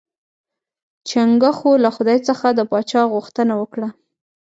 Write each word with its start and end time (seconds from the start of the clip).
چنګښو 1.09 1.71
له 1.83 1.89
خدای 1.95 2.19
څخه 2.27 2.47
د 2.53 2.59
پاچا 2.71 3.01
غوښتنه 3.13 3.53
وکړه. 3.61 3.89